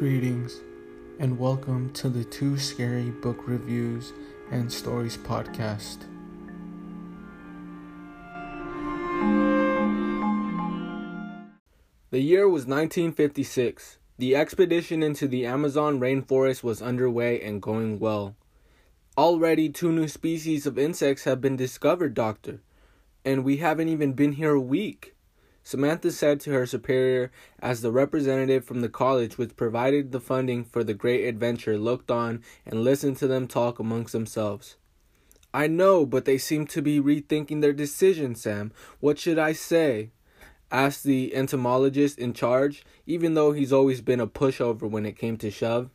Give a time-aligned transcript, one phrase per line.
[0.00, 0.62] Greetings
[1.18, 4.14] and welcome to the Two Scary Book Reviews
[4.50, 5.98] and Stories podcast.
[12.10, 13.98] The year was 1956.
[14.16, 18.36] The expedition into the Amazon rainforest was underway and going well.
[19.18, 22.62] Already, two new species of insects have been discovered, Doctor,
[23.22, 25.14] and we haven't even been here a week.
[25.62, 30.64] Samantha said to her superior as the representative from the college which provided the funding
[30.64, 34.76] for the great adventure looked on and listened to them talk amongst themselves.
[35.52, 38.72] I know, but they seem to be rethinking their decision, Sam.
[39.00, 40.10] What should I say?
[40.72, 45.36] asked the entomologist in charge, even though he's always been a pushover when it came
[45.38, 45.90] to shove.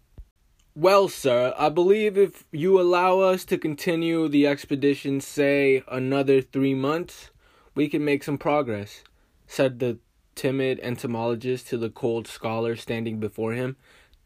[0.76, 6.74] Well, sir, I believe if you allow us to continue the expedition, say, another three
[6.74, 7.32] months,
[7.74, 9.02] we can make some progress
[9.48, 10.00] said the
[10.36, 13.78] timid entomologist to the cold scholar standing before him.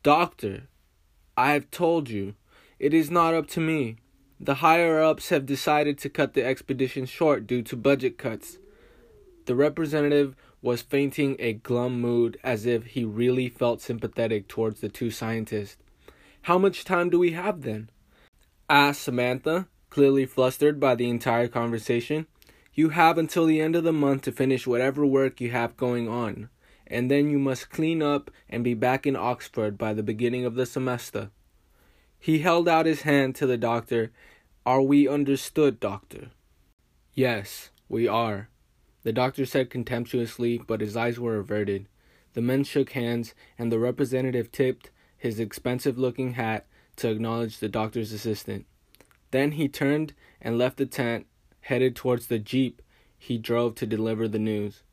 [0.03, 0.67] Doctor,
[1.37, 2.35] I have told you,
[2.79, 3.97] it is not up to me.
[4.39, 8.57] The higher ups have decided to cut the expedition short due to budget cuts.
[9.45, 14.89] The representative was fainting a glum mood as if he really felt sympathetic towards the
[14.89, 15.77] two scientists.
[16.43, 17.89] How much time do we have then?
[18.69, 22.27] asked Samantha, clearly flustered by the entire conversation.
[22.73, 26.07] You have until the end of the month to finish whatever work you have going
[26.07, 26.49] on,
[26.87, 30.55] and then you must clean up and be back in Oxford by the beginning of
[30.55, 31.31] the semester.
[32.19, 34.11] He held out his hand to the doctor.
[34.65, 36.29] Are we understood, doctor?
[37.13, 38.49] Yes, we are.
[39.03, 41.87] The doctor said contemptuously, but his eyes were averted.
[42.33, 46.67] The men shook hands, and the representative tipped his expensive looking hat
[46.97, 48.65] to acknowledge the doctor's assistant.
[49.31, 51.25] Then he turned and left the tent
[51.61, 52.81] headed towards the jeep
[53.17, 54.83] he drove to deliver the news.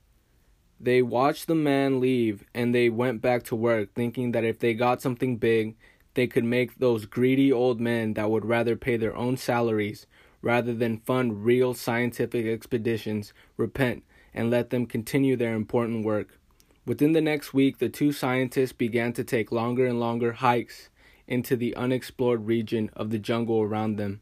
[0.79, 4.75] They watched the man leave and they went back to work, thinking that if they
[4.75, 5.77] got something big,
[6.15, 10.07] they could make those greedy old men that would rather pay their own salaries
[10.43, 14.05] rather than fund real scientific expeditions repent
[14.35, 16.39] and let them continue their important work.
[16.85, 20.89] Within the next week, the two scientists began to take longer and longer hikes
[21.27, 24.21] into the unexplored region of the jungle around them.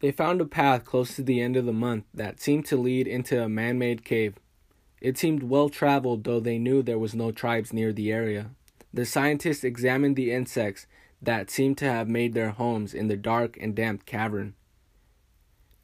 [0.00, 3.08] They found a path close to the end of the month that seemed to lead
[3.08, 4.36] into a man made cave.
[5.00, 8.50] It seemed well traveled, though they knew there was no tribes near the area.
[8.92, 10.86] The scientists examined the insects
[11.20, 14.54] that seemed to have made their homes in the dark and damp cavern.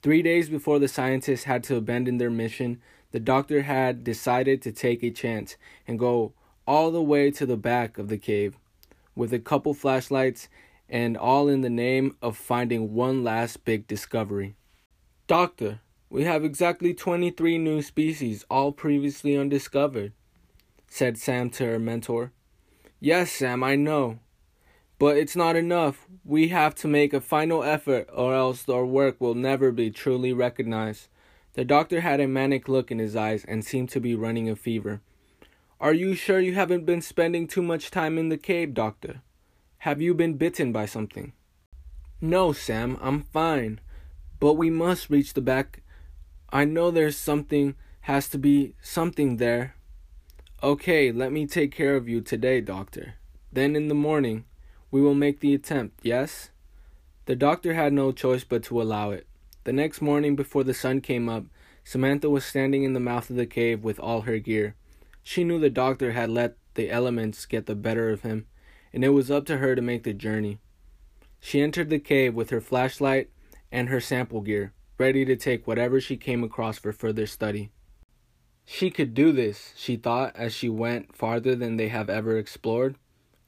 [0.02, 2.80] Three days before the scientists had to abandon their mission,
[3.10, 6.32] the doctor had decided to take a chance and go
[6.66, 8.56] all the way to the back of the cave.
[9.14, 10.48] With a couple flashlights
[10.88, 14.54] and all in the name of finding one last big discovery.
[15.26, 15.80] Doctor,
[16.10, 20.12] we have exactly 23 new species, all previously undiscovered,
[20.86, 22.32] said Sam to her mentor.
[23.00, 24.18] Yes, Sam, I know.
[24.98, 26.06] But it's not enough.
[26.24, 30.32] We have to make a final effort, or else our work will never be truly
[30.32, 31.08] recognized.
[31.54, 34.56] The doctor had a manic look in his eyes and seemed to be running a
[34.56, 35.00] fever.
[35.80, 39.22] Are you sure you haven't been spending too much time in the cave, doctor?
[39.84, 41.34] Have you been bitten by something?
[42.18, 43.82] No, Sam, I'm fine.
[44.40, 45.82] But we must reach the back.
[46.48, 49.74] I know there's something, has to be something there.
[50.62, 53.16] Okay, let me take care of you today, doctor.
[53.52, 54.46] Then in the morning,
[54.90, 56.48] we will make the attempt, yes?
[57.26, 59.26] The doctor had no choice but to allow it.
[59.64, 61.44] The next morning, before the sun came up,
[61.84, 64.76] Samantha was standing in the mouth of the cave with all her gear.
[65.22, 68.46] She knew the doctor had let the elements get the better of him
[68.94, 70.60] and it was up to her to make the journey.
[71.40, 73.28] She entered the cave with her flashlight
[73.72, 77.70] and her sample gear, ready to take whatever she came across for further study.
[78.64, 82.94] She could do this, she thought as she went farther than they have ever explored.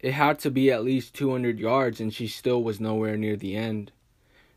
[0.01, 3.55] It had to be at least 200 yards, and she still was nowhere near the
[3.55, 3.93] end.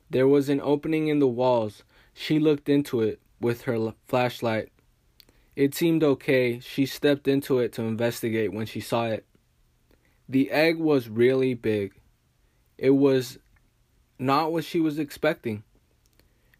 [0.09, 1.83] There was an opening in the walls.
[2.13, 4.69] She looked into it with her flashlight.
[5.55, 6.59] It seemed okay.
[6.59, 9.25] She stepped into it to investigate when she saw it.
[10.31, 11.93] The egg was really big.
[12.77, 13.39] It was
[14.19, 15.63] not what she was expecting.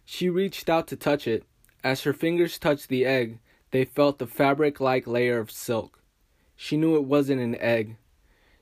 [0.06, 1.44] She reached out to touch it.
[1.83, 3.38] As her fingers touched the egg,
[3.69, 6.01] they felt the fabric like layer of silk.
[6.56, 7.98] She knew it wasn't an egg.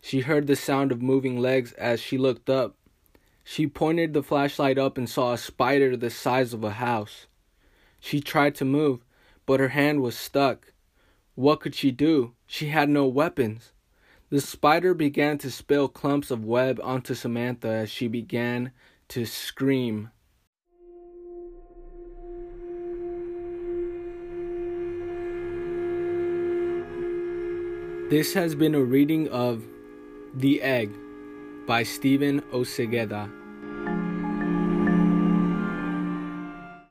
[0.01, 2.75] She heard the sound of moving legs as she looked up.
[3.45, 7.27] She pointed the flashlight up and saw a spider the size of a house.
[8.01, 9.05] She tried to move,
[9.45, 10.73] but her hand was stuck.
[11.35, 12.33] What could she do?
[12.45, 13.71] She had no weapons.
[14.29, 18.71] The spider began to spill clumps of web onto Samantha as she began
[19.07, 20.11] to scream.
[28.09, 29.63] This has been a reading of
[30.33, 30.91] The Egg
[31.65, 33.46] by Stephen Osegueda.